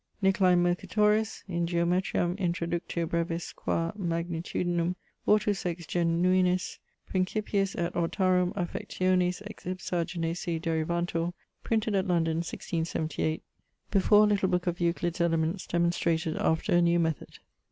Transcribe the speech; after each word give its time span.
Nicolai 0.19 0.55
Mercatoris 0.55 1.43
in 1.47 1.67
Geometriam 1.67 2.35
introductio 2.39 3.07
brevis 3.07 3.53
quâ 3.53 3.95
magnitudinum 3.95 4.95
ortus 5.27 5.63
ex 5.63 5.85
genuinis 5.85 6.79
principiis 7.07 7.75
et 7.77 7.93
ortarum 7.95 8.51
affectiones 8.55 9.43
ex 9.45 9.65
ipsa 9.65 10.03
genesi 10.03 10.59
derivantur, 10.59 11.33
printed 11.63 11.93
at 11.93 12.07
London 12.07 12.37
1678, 12.37 13.43
before 13.91 14.23
a 14.23 14.27
little 14.27 14.49
booke 14.49 14.65
of 14.65 14.79
Euclid's 14.81 15.21
Elements 15.21 15.67
demonstrated 15.67 16.35
after 16.37 16.73
a 16.73 16.81
new 16.81 16.97
method. 16.99 17.37